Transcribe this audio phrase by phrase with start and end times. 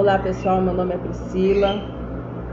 [0.00, 1.74] Olá pessoal, meu nome é Priscila,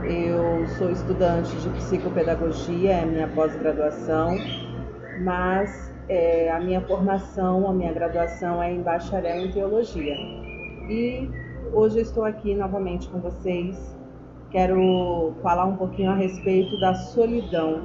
[0.04, 4.36] eu sou estudante de psicopedagogia, é minha pós-graduação,
[5.22, 10.14] mas é, a minha formação, a minha graduação é em bacharel em teologia.
[10.90, 11.30] E
[11.72, 13.96] hoje estou aqui novamente com vocês.
[14.50, 17.80] Quero falar um pouquinho a respeito da solidão.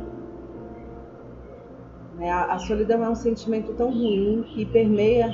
[2.18, 5.34] Né, a solidão é um sentimento tão ruim que permeia,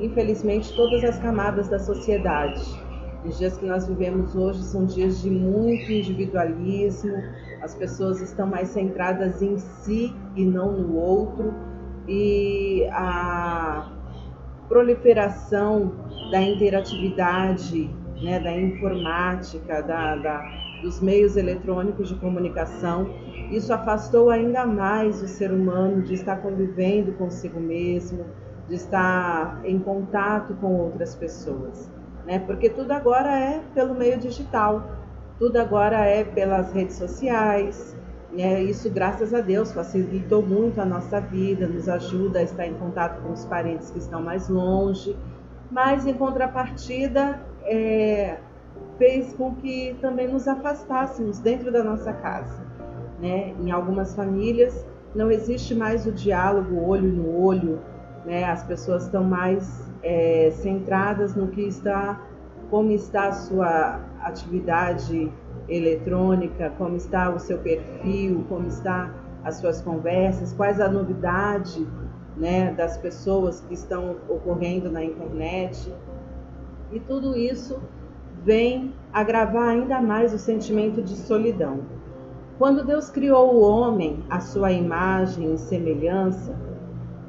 [0.00, 2.77] infelizmente, todas as camadas da sociedade
[3.24, 7.14] os dias que nós vivemos hoje são dias de muito individualismo,
[7.60, 11.52] as pessoas estão mais centradas em si e não no outro,
[12.06, 13.90] e a
[14.68, 15.92] proliferação
[16.30, 17.90] da interatividade,
[18.22, 20.42] né, da informática, da, da,
[20.82, 23.08] dos meios eletrônicos de comunicação,
[23.50, 28.26] isso afastou ainda mais o ser humano de estar convivendo consigo mesmo,
[28.68, 31.97] de estar em contato com outras pessoas
[32.28, 32.38] né?
[32.40, 34.84] Porque tudo agora é pelo meio digital,
[35.38, 37.96] tudo agora é pelas redes sociais.
[38.30, 38.62] Né?
[38.62, 43.22] Isso, graças a Deus, facilitou muito a nossa vida, nos ajuda a estar em contato
[43.22, 45.16] com os parentes que estão mais longe,
[45.70, 48.36] mas em contrapartida é,
[48.98, 52.62] fez com que também nos afastássemos dentro da nossa casa.
[53.18, 53.54] Né?
[53.58, 57.80] Em algumas famílias não existe mais o diálogo olho no olho,
[58.24, 58.44] né?
[58.44, 62.20] As pessoas estão mais é, centradas no que está,
[62.70, 65.32] como está a sua atividade
[65.68, 69.10] eletrônica, como está o seu perfil, como está
[69.44, 71.86] as suas conversas, quais a novidade,
[72.36, 75.92] né, das pessoas que estão ocorrendo na internet.
[76.92, 77.80] E tudo isso
[78.44, 81.80] vem agravar ainda mais o sentimento de solidão.
[82.58, 86.56] Quando Deus criou o homem à sua imagem e semelhança,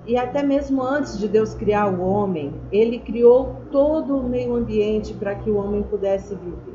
[0.10, 5.14] e até mesmo antes de Deus criar o homem, ele criou todo o meio ambiente
[5.14, 6.74] para que o homem pudesse viver.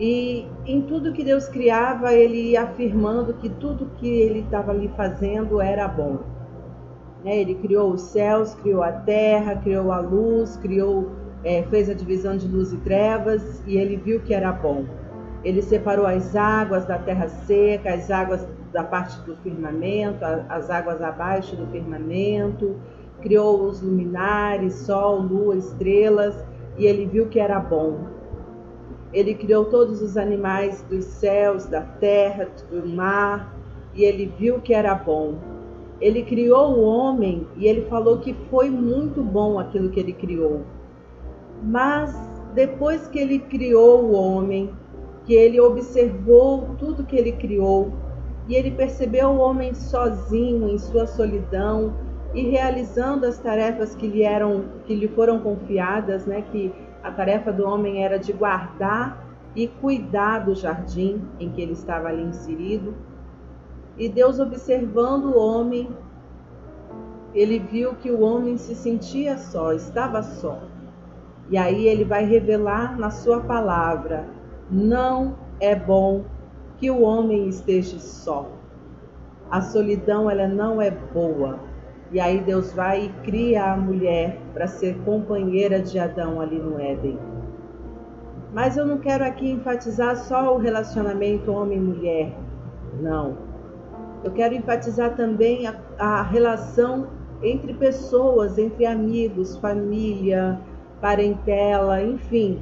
[0.00, 4.88] E em tudo que Deus criava, ele ia afirmando que tudo que ele estava ali
[4.96, 6.18] fazendo era bom.
[7.24, 7.38] Né?
[7.38, 11.08] Ele criou os céus, criou a terra, criou a luz, criou,
[11.44, 14.86] é, fez a divisão de luz e trevas e ele viu que era bom.
[15.44, 21.02] Ele separou as águas da terra seca, as águas da parte do firmamento, as águas
[21.02, 22.76] abaixo do firmamento,
[23.20, 26.44] criou os luminares, sol, lua, estrelas,
[26.78, 27.98] e ele viu que era bom.
[29.12, 33.54] Ele criou todos os animais dos céus, da terra, do mar,
[33.94, 35.34] e ele viu que era bom.
[36.00, 40.62] Ele criou o homem e ele falou que foi muito bom aquilo que ele criou.
[41.62, 42.12] Mas
[42.54, 44.70] depois que ele criou o homem,
[45.24, 47.92] que ele observou tudo que ele criou,
[48.48, 51.94] e ele percebeu o homem sozinho em sua solidão
[52.34, 56.72] e realizando as tarefas que lhe eram que lhe foram confiadas, né, que
[57.02, 62.08] a tarefa do homem era de guardar e cuidar do jardim em que ele estava
[62.08, 62.94] ali inserido.
[63.98, 65.88] E Deus observando o homem,
[67.34, 70.60] ele viu que o homem se sentia só, estava só.
[71.50, 74.26] E aí ele vai revelar na sua palavra:
[74.72, 76.24] não é bom
[76.78, 78.48] que o homem esteja só.
[79.50, 81.60] A solidão ela não é boa.
[82.10, 86.80] E aí Deus vai e cria a mulher para ser companheira de Adão ali no
[86.80, 87.18] Éden.
[88.52, 92.32] Mas eu não quero aqui enfatizar só o relacionamento homem-mulher.
[93.00, 93.36] Não.
[94.24, 97.08] Eu quero enfatizar também a, a relação
[97.42, 100.58] entre pessoas, entre amigos, família,
[101.00, 102.60] parentela, enfim.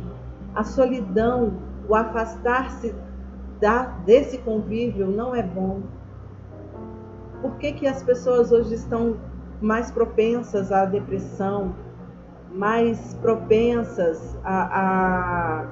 [0.54, 1.52] A solidão,
[1.90, 2.94] o afastar-se
[4.06, 5.82] desse convívio não é bom.
[7.42, 9.16] Por que, que as pessoas hoje estão
[9.60, 11.74] mais propensas à depressão,
[12.52, 15.66] mais propensas a, a,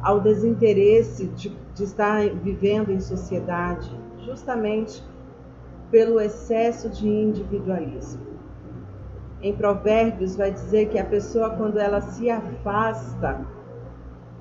[0.00, 3.90] ao desinteresse de, de estar vivendo em sociedade?
[4.24, 5.02] Justamente
[5.90, 8.22] pelo excesso de individualismo.
[9.42, 13.44] Em Provérbios vai dizer que a pessoa, quando ela se afasta,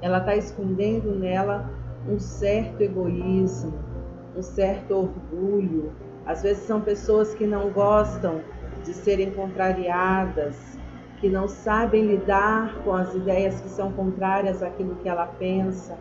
[0.04, 1.66] ela está escondendo nela
[2.10, 3.74] um certo egoísmo,
[4.36, 5.94] um certo orgulho.
[6.26, 8.42] Às vezes são pessoas que não gostam
[8.84, 10.78] de serem contrariadas,
[11.22, 15.98] que não sabem lidar com as ideias que são contrárias àquilo que ela pensa.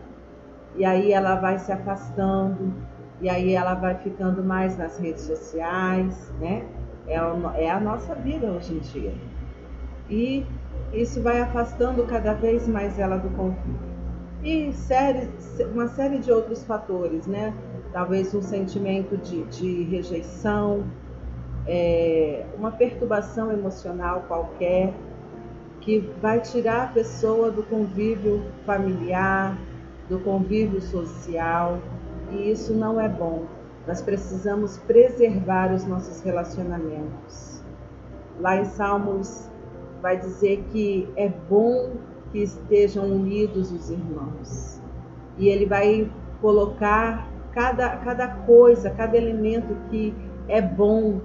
[0.75, 2.73] E aí ela vai se afastando,
[3.21, 6.65] e aí ela vai ficando mais nas redes sociais, né?
[7.07, 7.15] É,
[7.63, 9.13] é a nossa vida hoje em dia.
[10.09, 10.45] E
[10.91, 13.92] isso vai afastando cada vez mais ela do convívio
[14.43, 15.29] e série,
[15.73, 17.53] uma série de outros fatores, né?
[17.93, 20.83] Talvez um sentimento de, de rejeição,
[21.65, 24.93] é, uma perturbação emocional qualquer
[25.79, 29.57] que vai tirar a pessoa do convívio familiar,
[30.09, 31.79] do convívio social,
[32.31, 33.45] e isso não é bom.
[33.87, 37.61] Nós precisamos preservar os nossos relacionamentos.
[38.39, 39.49] Lá em Salmos
[40.01, 41.91] vai dizer que é bom
[42.33, 44.81] que estejam unidos os irmãos.
[45.37, 50.13] E ele vai colocar cada, cada coisa, cada elemento que
[50.49, 51.21] é bom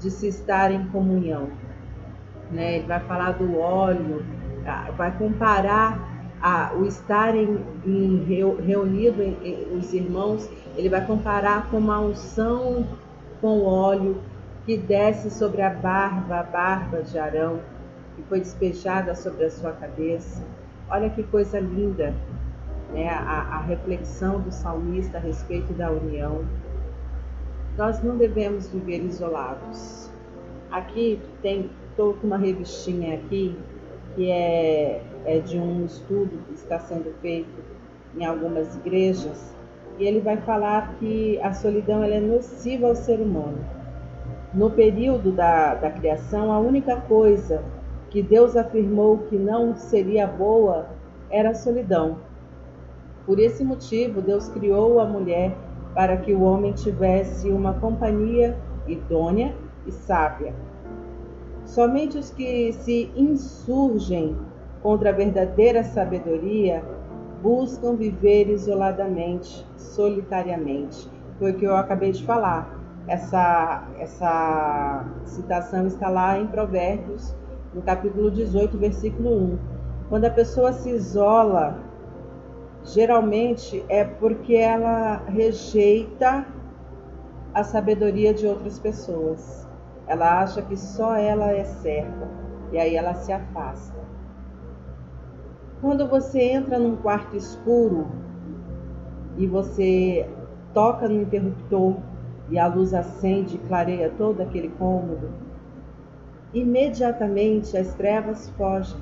[0.00, 1.48] de se estar em comunhão.
[2.50, 2.78] Né?
[2.78, 4.24] Ele vai falar do óleo,
[4.96, 8.24] vai comparar a, o estar em, em,
[8.64, 12.86] reunido em, em, os irmãos, ele vai comparar com uma unção
[13.40, 14.20] com óleo
[14.64, 17.60] que desce sobre a barba, a barba de Arão,
[18.18, 20.44] que foi despejada sobre a sua cabeça.
[20.90, 22.12] Olha que coisa linda,
[22.92, 23.08] né?
[23.08, 26.44] a, a reflexão do salmista a respeito da união.
[27.76, 30.10] Nós não devemos viver isolados.
[30.70, 33.56] Aqui tem, estou com uma revistinha aqui
[34.16, 37.62] que é, é de um estudo que está sendo feito
[38.16, 39.54] em algumas igrejas
[39.96, 43.58] e ele vai falar que a solidão ela é nociva ao ser humano.
[44.52, 47.62] No período da, da criação, a única coisa
[48.10, 50.86] que Deus afirmou que não seria boa
[51.30, 52.18] era a solidão.
[53.26, 55.54] Por esse motivo, Deus criou a mulher
[55.94, 58.56] para que o homem tivesse uma companhia
[58.86, 59.54] idônea
[59.86, 60.54] e sábia.
[61.64, 64.36] Somente os que se insurgem
[64.82, 66.82] contra a verdadeira sabedoria
[67.42, 71.10] buscam viver isoladamente, solitariamente.
[71.38, 72.76] Foi o que eu acabei de falar.
[73.06, 77.34] Essa, essa citação está lá em Provérbios,
[77.74, 79.58] no capítulo 18, versículo 1.
[80.08, 81.78] Quando a pessoa se isola,
[82.84, 86.46] geralmente é porque ela rejeita
[87.52, 89.66] a sabedoria de outras pessoas.
[90.06, 92.28] Ela acha que só ela é certa
[92.72, 93.98] e aí ela se afasta.
[95.80, 98.08] Quando você entra num quarto escuro
[99.36, 100.28] e você
[100.72, 101.96] toca no interruptor
[102.50, 105.47] e a luz acende e clareia todo aquele cômodo,
[106.52, 109.00] imediatamente as trevas fogem.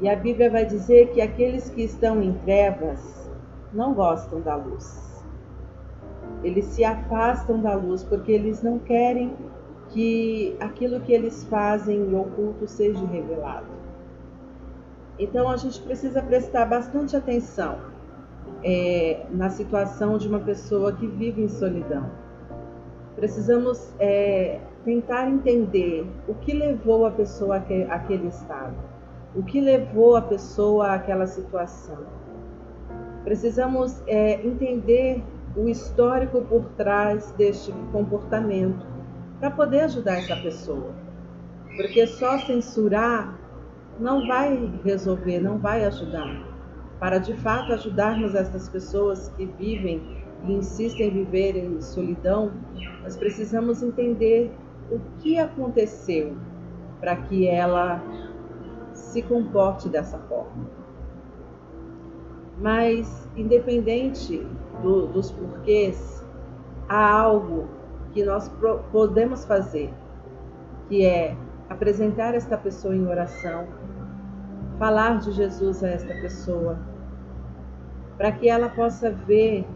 [0.00, 3.30] E a Bíblia vai dizer que aqueles que estão em trevas
[3.72, 5.24] não gostam da luz.
[6.42, 9.34] Eles se afastam da luz porque eles não querem
[9.88, 13.66] que aquilo que eles fazem em oculto seja revelado.
[15.18, 17.78] Então a gente precisa prestar bastante atenção
[18.62, 22.10] é, na situação de uma pessoa que vive em solidão.
[23.14, 28.76] Precisamos é, tentar entender o que levou a pessoa àquele estado,
[29.34, 32.06] o que levou a pessoa àquela situação.
[33.24, 35.24] Precisamos é, entender
[35.56, 38.86] o histórico por trás deste comportamento
[39.40, 40.94] para poder ajudar essa pessoa.
[41.76, 43.36] Porque só censurar
[43.98, 46.46] não vai resolver, não vai ajudar.
[47.00, 50.00] Para de fato ajudarmos essas pessoas que vivem
[50.44, 52.52] e insistem em viver em solidão,
[53.02, 54.52] nós precisamos entender
[54.90, 56.36] o que aconteceu
[57.00, 58.02] para que ela
[58.92, 60.66] se comporte dessa forma.
[62.58, 64.46] Mas, independente
[64.82, 66.24] do, dos porquês,
[66.88, 67.68] há algo
[68.12, 68.50] que nós
[68.90, 69.92] podemos fazer,
[70.88, 71.36] que é
[71.68, 73.66] apresentar esta pessoa em oração,
[74.78, 76.78] falar de Jesus a esta pessoa,
[78.16, 79.66] para que ela possa ver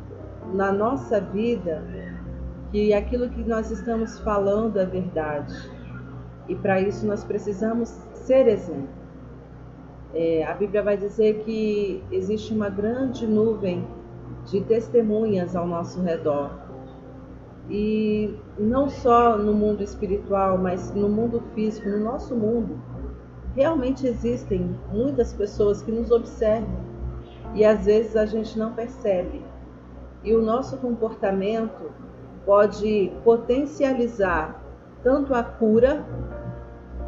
[0.55, 1.83] na nossa vida
[2.71, 5.55] que aquilo que nós estamos falando é verdade.
[6.49, 8.89] E para isso nós precisamos ser exemplo.
[10.13, 13.87] É, a Bíblia vai dizer que existe uma grande nuvem
[14.47, 16.51] de testemunhas ao nosso redor.
[17.69, 22.81] E não só no mundo espiritual, mas no mundo físico, no nosso mundo,
[23.55, 26.91] realmente existem muitas pessoas que nos observam
[27.55, 29.43] e às vezes a gente não percebe.
[30.23, 31.91] E o nosso comportamento
[32.51, 34.61] pode potencializar
[35.05, 36.05] tanto a cura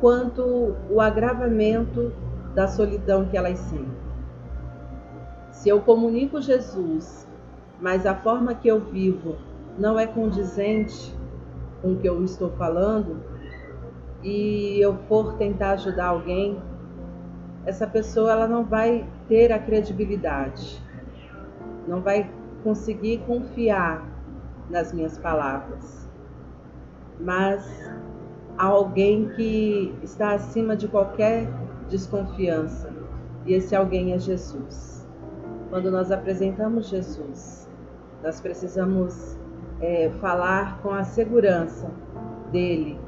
[0.01, 2.13] quanto o agravamento
[2.55, 3.91] da solidão que elas sentem.
[5.51, 7.27] Se eu comunico Jesus,
[7.81, 9.35] mas a forma que eu vivo
[9.77, 11.13] não é condizente
[11.83, 13.17] com o que eu estou falando,
[14.23, 16.57] e eu for tentar ajudar alguém,
[17.67, 20.81] essa pessoa ela não vai ter a credibilidade,
[21.89, 22.31] não vai
[22.63, 24.12] conseguir confiar
[24.73, 26.09] nas minhas palavras.
[27.21, 27.65] Mas
[28.59, 31.47] há alguém que está acima de qualquer
[31.89, 32.91] desconfiança,
[33.47, 35.07] e esse alguém é Jesus.
[35.71, 37.71] Quando nós apresentamos Jesus,
[38.23, 39.39] nós precisamos
[39.81, 41.91] é, falar com a segurança
[42.51, 42.99] dele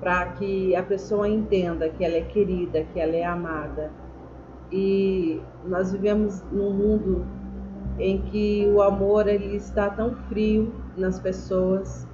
[0.00, 3.90] para que a pessoa entenda que ela é querida, que ela é amada.
[4.70, 7.24] E nós vivemos num mundo
[7.98, 12.06] em que o amor ele está tão frio nas pessoas,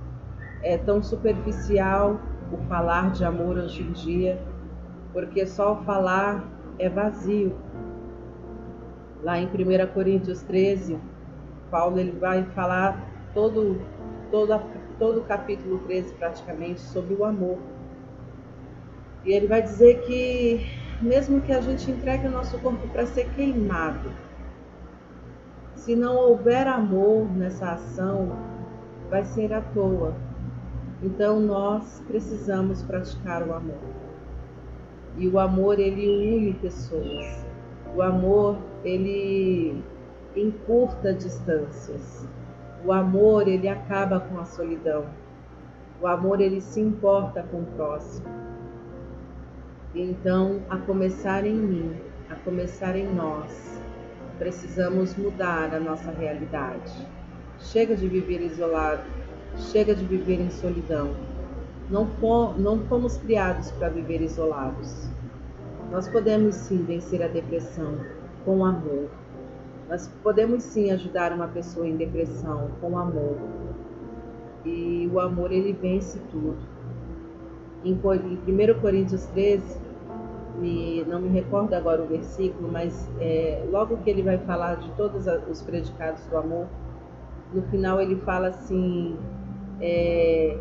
[0.63, 2.21] é tão superficial
[2.53, 4.41] o falar de amor hoje em dia,
[5.13, 6.45] porque só falar
[6.79, 7.55] é vazio.
[9.23, 10.99] Lá em 1 Coríntios 13,
[11.71, 13.81] Paulo ele vai falar todo,
[14.31, 14.61] todo,
[14.99, 17.59] todo o capítulo 13 praticamente sobre o amor.
[19.25, 20.67] E ele vai dizer que
[21.01, 24.11] mesmo que a gente entregue o nosso corpo para ser queimado,
[25.75, 28.37] se não houver amor nessa ação,
[29.09, 30.15] vai ser à toa.
[31.03, 33.81] Então nós precisamos praticar o amor.
[35.17, 37.47] E o amor ele une pessoas.
[37.97, 39.83] O amor ele
[40.37, 42.29] encurta distâncias.
[42.85, 45.07] O amor ele acaba com a solidão.
[46.01, 48.27] O amor ele se importa com o próximo.
[49.95, 51.97] Então, a começar em mim,
[52.31, 53.83] a começar em nós,
[54.41, 57.07] precisamos mudar a nossa realidade.
[57.59, 59.03] Chega de viver isolado,
[59.71, 61.15] chega de viver em solidão.
[61.91, 62.09] Não,
[62.57, 65.11] não fomos criados para viver isolados.
[65.93, 67.99] Nós podemos sim vencer a depressão
[68.43, 69.11] com amor.
[69.91, 73.37] Nós podemos sim ajudar uma pessoa em depressão com amor.
[74.65, 76.57] E o amor ele vence tudo.
[77.85, 79.90] Em 1 Coríntios 13,
[80.61, 84.91] me, não me recordo agora o versículo, mas é, logo que ele vai falar de
[84.93, 86.67] todos os predicados do amor,
[87.53, 89.17] no final ele fala assim:
[89.81, 90.57] é,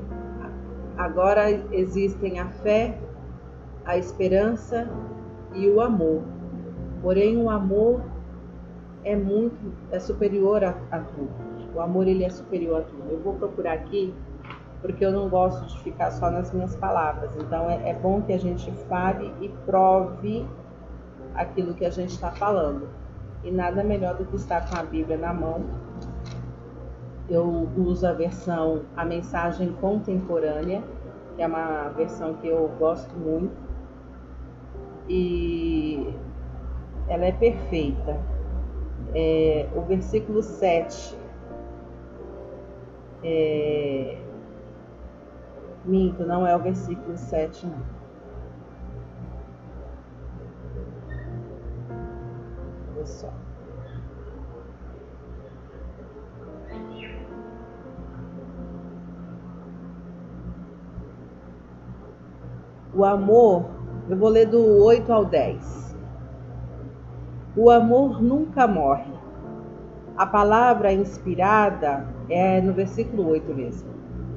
[0.98, 2.98] agora existem a fé,
[3.86, 4.89] a esperança
[5.53, 6.24] e o amor.
[7.01, 8.01] Porém, o amor
[9.03, 11.29] é muito é superior a, a tudo.
[11.74, 13.03] O amor ele é superior a tudo.
[13.10, 14.13] Eu vou procurar aqui
[14.81, 17.31] porque eu não gosto de ficar só nas minhas palavras.
[17.38, 20.48] Então é, é bom que a gente fale e prove
[21.36, 22.88] aquilo que a gente está falando.
[23.43, 25.63] E nada melhor do que estar com a Bíblia na mão.
[27.29, 30.83] Eu uso a versão A Mensagem Contemporânea,
[31.36, 33.55] que é uma versão que eu gosto muito.
[35.07, 36.13] E
[37.07, 38.17] ela é perfeita.
[39.13, 41.17] É, o versículo 7
[43.24, 44.17] é,
[45.86, 48.00] Minto, não é o versículo 7, não.
[52.95, 53.33] Olha só.
[62.93, 63.65] O amor,
[64.09, 65.95] eu vou ler do 8 ao 10.
[67.55, 69.13] O amor nunca morre.
[70.17, 73.89] A palavra inspirada é no versículo 8 mesmo,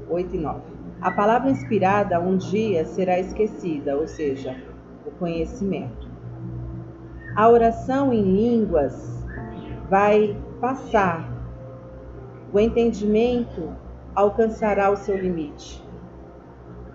[0.08, 0.71] 8 e 9.
[1.02, 4.56] A palavra inspirada um dia será esquecida, ou seja,
[5.04, 6.08] o conhecimento.
[7.34, 9.26] A oração em línguas
[9.90, 11.28] vai passar.
[12.52, 13.74] O entendimento
[14.14, 15.84] alcançará o seu limite.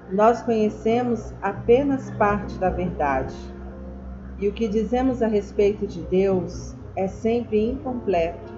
[0.09, 3.35] Nós conhecemos apenas parte da verdade.
[4.39, 8.53] E o que dizemos a respeito de Deus é sempre incompleto.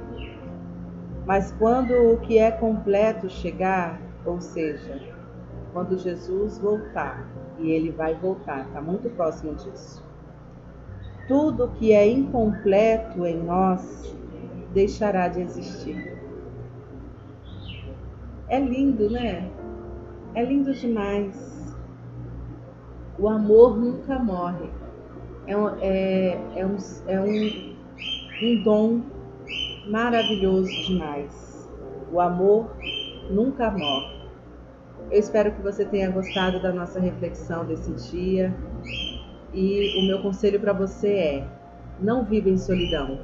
[1.26, 5.09] Mas quando o que é completo chegar, ou seja,
[5.74, 7.28] quando Jesus voltar,
[7.60, 10.04] e ele vai voltar, está muito próximo disso.
[11.28, 14.16] Tudo que é incompleto em nós
[14.74, 16.18] deixará de existir.
[18.48, 19.50] É lindo, né?
[20.34, 21.78] É lindo demais.
[23.20, 24.70] O amor nunca morre.
[25.46, 27.76] É um, é, é um, é um,
[28.44, 29.02] um dom
[29.88, 31.70] maravilhoso demais.
[32.12, 32.72] O amor
[33.30, 34.19] nunca morre.
[35.12, 38.54] Eu espero que você tenha gostado da nossa reflexão desse dia.
[39.52, 41.48] E o meu conselho para você é:
[42.00, 43.20] não viva em solidão.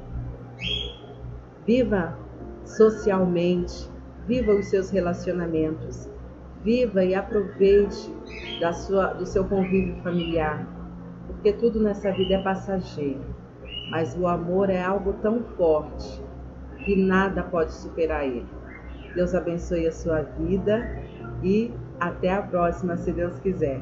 [1.64, 2.18] Viva
[2.64, 3.88] socialmente,
[4.26, 6.10] viva os seus relacionamentos,
[6.64, 8.12] viva e aproveite
[8.60, 10.66] da sua, do seu convívio familiar,
[11.28, 13.24] porque tudo nessa vida é passageiro,
[13.90, 16.20] mas o amor é algo tão forte
[16.84, 18.46] que nada pode superar ele.
[19.14, 21.05] Deus abençoe a sua vida
[21.42, 23.80] e até a próxima, se Deus quiser.